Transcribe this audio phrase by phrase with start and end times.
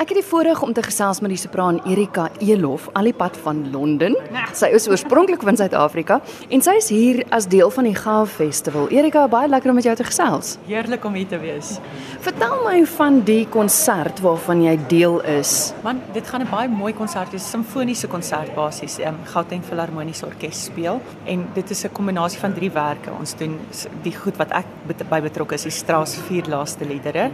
[0.00, 3.34] Ek het die voorreg om te gesels met die sopran Erika Elof al die pad
[3.44, 4.14] van Londen.
[4.56, 8.88] Sy is oorspronklik van Suid-Afrika en sy is hier as deel van die Gaal Festival.
[8.88, 10.54] Erika, baie lekker om met jou te gesels.
[10.64, 11.74] Heerlik om hier te wees.
[12.20, 15.70] Vertel my van die konsert waarvan jy deel is.
[15.80, 18.98] Man, dit gaan 'n baie mooi konsert wees, simfoniese konsert basies.
[18.98, 23.10] Ehm um, Gauteng Filharmoniese Orkees speel en dit is 'n kombinasie van drie werke.
[23.18, 23.58] Ons doen
[24.02, 24.66] die goed wat ek
[25.08, 27.30] by betrokke is, die Strauss vier laaste liedere.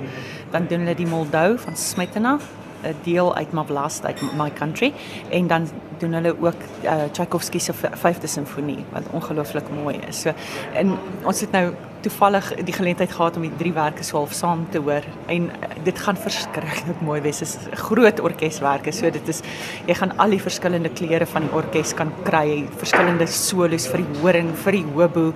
[0.50, 2.38] Dan doen hulle die Moldou van Smetana
[2.84, 4.92] 'n deel uit Mavlast uit My Country
[5.30, 5.68] en dan
[5.98, 10.20] doen hulle ook uh, Tchaikovsky se 5de simfonie wat ongelooflik mooi is.
[10.20, 10.32] So
[10.72, 11.72] en ons het nou
[12.06, 15.70] toevallig die geleentheid gehad om die drie werke so half saam te hoor en uh,
[15.86, 17.40] dit gaan verskriklik mooi wees.
[17.42, 18.92] Dit is groot orkeswerke.
[18.94, 19.42] So dit is
[19.88, 24.20] jy gaan al die verskillende kleure van die orkes kan kry, verskillende solos vir die
[24.22, 25.26] horing, vir die hobo,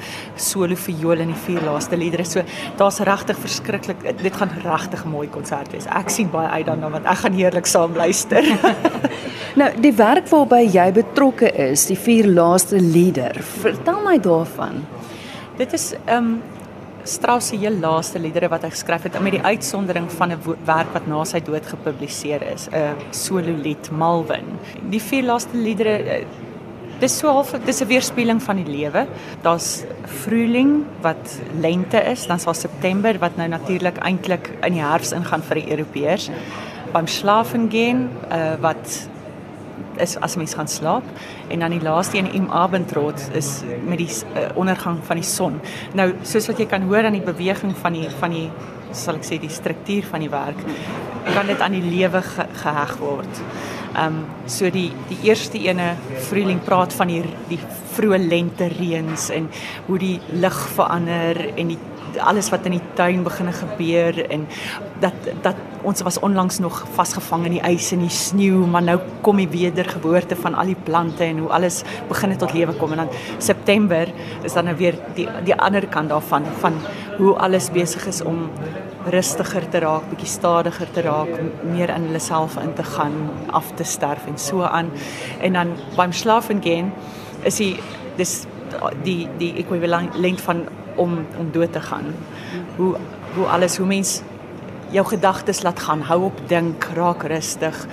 [0.41, 2.27] solo viool en die vier laaste liedere.
[2.29, 2.45] So
[2.81, 5.89] daar's regtig verskriklik dit gaan regtig mooi konsert wees.
[5.91, 8.47] Ek sien baie uit daarna want ek gaan heerlik saam luister.
[9.61, 13.39] nou, die werk waarby jy betrokke is, die vier laaste lieder.
[13.61, 14.83] Vertel my daarvan.
[15.61, 16.59] Dit is ehm um,
[17.05, 20.93] Strauss se heel laaste liedere wat hy geskryf het met die uitsondering van 'n werk
[20.93, 24.59] wat na sy dood gepubliseer is, 'n solo lied Malvin.
[24.91, 26.25] Die vier laaste liedere eh,
[27.01, 29.07] dis so half dis 'n weerspieëling van die lewe.
[29.43, 35.13] Daar's vroeling wat lente is, dan's daar September wat nou natuurlik eintlik in die herfs
[35.13, 36.31] ingaan vir die Europeërs.
[36.93, 39.09] Beim Schlafen gehen uh, wat
[40.03, 41.07] is as mens gaan slaap
[41.49, 45.61] en dan die laaste een im abendrot is met die uh, ondergang van die son.
[45.95, 48.49] Nou soos wat jy kan hoor aan die beweging van die van die
[48.97, 50.65] sal ek sê die struktuur van die werk
[51.35, 53.43] kan dit aan die lewe ge, geheg word.
[53.91, 55.93] Ehm um, so die die eerste ene
[56.29, 57.61] vroeling praat van die die
[57.95, 59.49] vroeë lente reëns en
[59.87, 61.79] hoe die lig verander en die
[62.19, 64.47] alles wat in die tuin begine gebeur en
[65.01, 68.99] dat dat ons was onlangs nog vasgevang in die ys en die sneeu maar nou
[69.25, 73.05] kom die wedergeboorte van al die plante en hoe alles begin tot lewe kom en
[73.05, 74.13] dan September
[74.43, 76.81] is dan nou weer die die ander kant daarvan van
[77.17, 78.49] hoe alles besig is om
[79.09, 81.31] rustiger te raak, bietjie stadiger te raak,
[81.65, 83.17] meer in hulle self in te gaan,
[83.57, 84.91] af te sterf en so aan.
[85.41, 86.93] En dan beim Schlafen gehen
[87.45, 87.77] is die
[88.17, 88.45] dis
[89.05, 90.67] die die ekwivalent van
[90.97, 92.15] om om dood te gaan.
[92.77, 92.97] Hoe
[93.35, 94.23] hoe alles hoe mens
[94.91, 97.87] jou gedagtes laat gaan, hou op dink, raak rustig,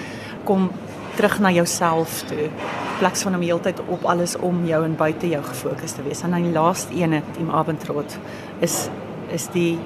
[0.43, 0.71] kom
[1.15, 2.49] terug na jouself toe.
[2.97, 6.23] Plaks van om heeltyd op alles om jou en buite jou gefokus te wees.
[6.25, 8.17] En dan die laaste ene, die avondrot,
[8.59, 8.87] is
[9.33, 9.77] is die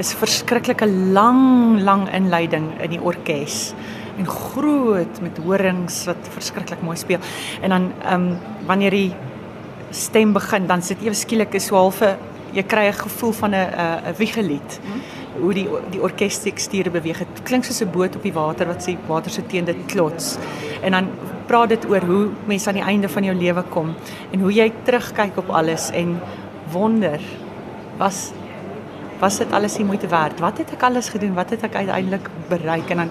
[0.00, 3.74] is verskriklike lang lang inleiding in die orkes
[4.18, 7.20] en groot met horings wat verskriklik mooi speel.
[7.60, 9.12] En dan ehm um, wanneer die
[9.90, 12.16] stem begin, dan sit ewe skielik 'n so halfe
[12.52, 13.68] jy kry 'n gevoel van 'n
[14.08, 14.80] 'n wiegelied.
[15.40, 17.18] Hoe die die orkestekstuur beweeg.
[17.18, 20.36] Dit klink soos 'n boot op die water wat sy water se teen dit klots.
[20.82, 21.08] En dan
[21.46, 23.94] praat dit oor hoe mense aan die einde van jou lewe kom
[24.30, 26.20] en hoe jy terugkyk op alles en
[26.72, 27.20] wonder
[27.98, 28.32] was
[29.18, 30.40] was dit alles die moeite werd?
[30.40, 31.34] Wat het ek alles gedoen?
[31.34, 32.90] Wat het ek uiteindelik bereik?
[32.90, 33.10] En dan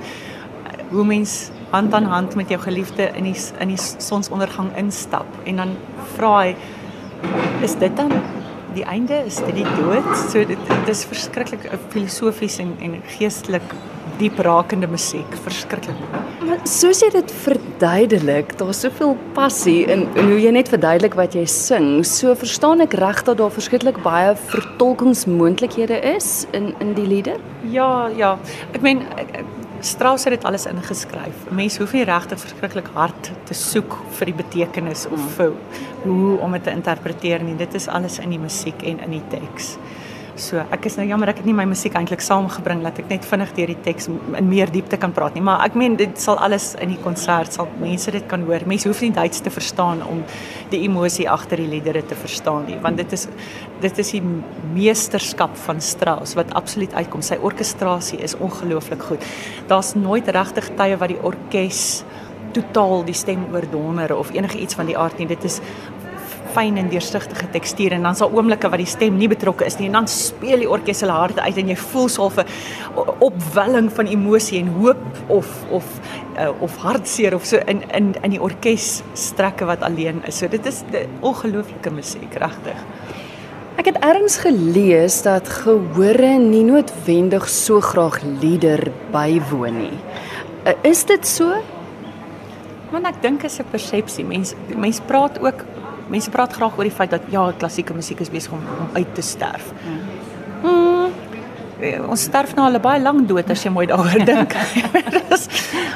[0.89, 5.55] hoe mens hand aan hand met jou geliefde in die in die sonsondergang instap en
[5.55, 5.75] dan
[6.15, 6.55] vra hy
[7.63, 8.11] is dit dan
[8.75, 10.11] die einde is dit die dood.
[10.29, 13.73] So dit dit is verskriklik filosofies en en geestelik
[14.21, 15.97] diep rakende musiek, verskriklik.
[16.45, 21.37] Maar soos jy dit verduidelik, daar's soveel passie in in hoe jy net verduidelik wat
[21.37, 21.89] jy sing.
[22.07, 27.41] So verstaan ek reg dat daar verskriklik baie vertolkingsmoontlikhede is in in die lieder?
[27.71, 28.37] Ja, ja.
[28.73, 29.05] Ek meen
[29.81, 31.45] Strauss het dit alles ingeskryf.
[31.49, 35.31] Mense hoef nie regtig verskriklik hard te soek vir die betekenis of mm.
[35.37, 35.55] vir
[36.03, 37.55] hoe om dit te interpreteer nie.
[37.57, 39.75] Dit is alles in die musiek en in die teks.
[40.41, 43.25] So, ek is nou jammer ek het nie my musiek eintlik saamgebring dat ek net
[43.29, 46.39] vinnig deur die teks in meer diepte kan praat nie, maar ek meen dit sal
[46.41, 48.65] alles in die konsert sal mense dit kan hoor.
[48.65, 50.23] Mense hoef nie Duits te verstaan om
[50.71, 53.27] die emosie agter die liedere te verstaan nie, want dit is
[53.85, 54.23] dit is die
[54.73, 57.21] meesterskap van Strauss wat absoluut uitkom.
[57.25, 59.29] Sy orkestrasie is ongelooflik goed.
[59.69, 62.01] Daar's nooit regtig tye wat die orkes
[62.55, 65.29] totaal die stem oordonder of enige iets van die aard nie.
[65.29, 65.61] Dit is
[66.53, 69.87] fyn en deursigtige tekstuur en dan sal oomblikke wat die stem nie betrokke is nie
[69.87, 72.45] en dan speel die orkes hulle harte uit en jy voel so 'n
[73.19, 75.85] opwelling van emosie en hoop of of
[76.37, 80.37] uh, of hartseer of so in in in die orkes strekke wat alleen is.
[80.37, 82.79] So dit is 'n ongelooflike musiek regtig.
[83.77, 89.97] Ek het ergens gelees dat gehore nie noodwendig so graag lieder bywoon nie.
[90.67, 91.55] Uh, is dit so?
[92.91, 94.25] Want ek dink is 'n persepsie.
[94.25, 95.65] Mense mense praat ook
[96.11, 99.15] mense praat graag oor die feit dat ja, klassieke musiek is besig om, om uit
[99.15, 99.71] te sterf.
[99.81, 101.11] Hmm.
[101.81, 104.53] Ons sterf nou al baie lank dood as jy mooi daaroor dink.
[105.31, 105.47] dis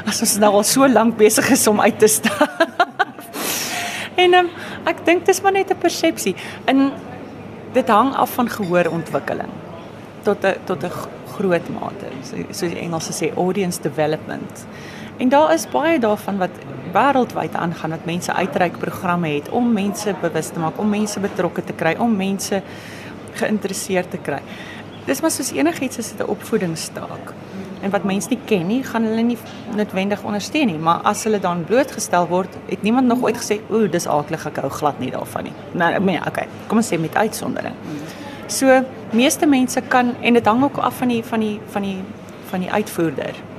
[0.05, 2.63] as ons nou al so lank besig is om uit te stap.
[4.23, 4.49] en um,
[4.89, 6.35] ek dink dis maar net 'n persepsie.
[6.71, 6.89] In
[7.75, 9.51] dit hang af van gehoorontwikkeling
[10.23, 10.91] tot 'n tot 'n
[11.35, 12.07] groot mate.
[12.23, 14.65] So, soos die Engelse sê audience development.
[15.17, 16.49] En daar is baie daarvan wat
[16.95, 21.63] wêreldwyd aangaan dat mense uitreik programme het om mense bewus te maak, om mense betrokke
[21.63, 22.61] te kry, om mense
[23.33, 24.41] geïnteresseerd te kry.
[25.05, 27.33] Dis maar soos enigiets is dit 'n opvoedingsstaak.
[27.81, 29.37] En wat mense nie ken nie, gaan hulle nie
[29.75, 33.91] noodwendig ondersteun nie, maar as hulle dan blootgestel word, het niemand nog ooit gesê, "Ooh,
[33.91, 36.47] dis aaklig, ek hou glad nie daarvan nie." Nou, nee, okay.
[36.67, 37.73] Kom ons sê met uitsondering.
[38.47, 41.97] So, meeste mense kan en dit hang ook af van die van die van die
[42.49, 43.54] van die uitvoerder.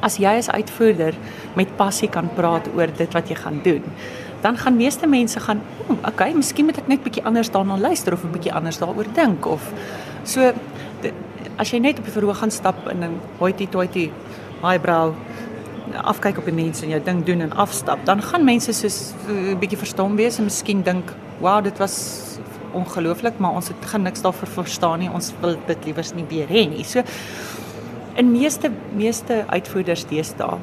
[0.00, 1.14] As jy as uitvoerder
[1.54, 3.82] met passie kan praat oor dit wat jy gaan doen,
[4.40, 8.12] dan gaan meeste mense gaan, "Oeh, okay, miskien moet ek net bietjie anders daarna luister
[8.12, 9.72] of 'n bietjie anders daaroor dink of
[10.24, 10.52] so
[11.56, 14.12] as jy net op die verhoog gaan stap in 'n hoitie toitie
[14.62, 15.14] eyebrow
[15.94, 19.58] afkyk op die mense en jou ding doen en afstap, dan gaan mense soos 'n
[19.58, 22.20] bietjie verstom wees en miskien dink, "Wow, dit was
[22.72, 25.10] ongelooflik, maar ons het gaan niks daarvoor verstaan nie.
[25.10, 27.02] Ons wil dit liewers nie weer hê nie." So
[28.20, 30.58] in meeste meeste uitvoerders deesdae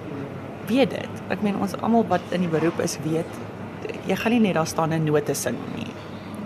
[0.68, 1.22] weet dit.
[1.32, 3.38] Ek meen ons almal wat in die beroep is weet
[4.08, 5.90] jy gaan nie net daar staan en note sing nie.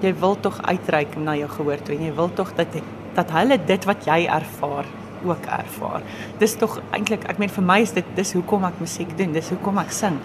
[0.01, 2.75] Jy wil tog uitreik na jou gehoor toe en jy wil tog dat
[3.15, 4.87] dat hulle dit wat jy ervaar
[5.21, 6.05] ook ervaar.
[6.41, 9.51] Dis tog eintlik ek meen vir my is dit dis hoekom ek musiek doen, dis
[9.53, 10.17] hoekom ek sing.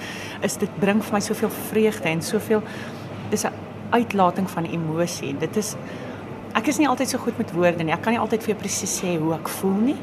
[0.47, 2.62] Is dit bring vir my soveel vreugde en soveel
[3.31, 3.53] dis 'n
[3.91, 5.35] uitlating van emosie.
[5.38, 5.77] Dit is
[6.55, 7.93] ek is nie altyd so goed met woorde nie.
[7.93, 9.97] Ek kan nie altyd vir jou presies sê hoe ek voel nie,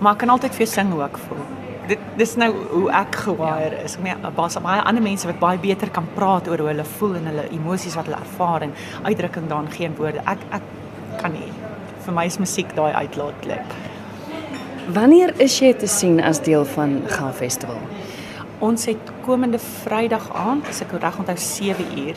[0.00, 1.44] maar ek kan altyd vir jou sing ek voel.
[1.88, 3.96] Dit dis nou hoe ek gewaair is.
[3.96, 7.16] Ek meen daar's baie ander mense wat baie beter kan praat oor hoe hulle voel
[7.20, 8.74] en hulle emosies wat hulle ervaar en
[9.04, 10.24] uitdrukking daarin geen woorde.
[10.26, 10.62] Ek ek
[11.22, 11.48] kan nie
[12.04, 13.72] vir my is musiek daai uitlaatklep.
[14.96, 17.80] Wanneer is jy te sien as deel van Gaan Festival?
[18.58, 22.16] Ons het komende Vrydag aand, as ek reg onthou 7uur,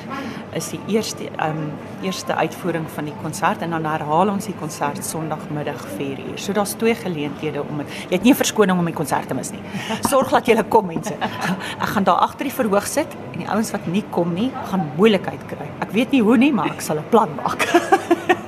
[0.58, 1.68] is die eerste ehm um,
[2.02, 6.40] eerste uitvoering van die konsert en dan herhaal ons die konsert Sondagmiddag 4uur.
[6.42, 9.38] So daar's twee geleenthede om het, jy het nie 'n verskoning om die konsert te
[9.38, 9.62] mis nie.
[10.10, 11.14] Sorg dat jy kom mense.
[11.14, 14.90] Ek gaan daar agter die verhoog sit en die ouens wat nie kom nie, gaan
[14.98, 15.68] moeilikheid kry.
[15.80, 17.68] Ek weet nie hoe nie, maar ek sal 'n plan maak.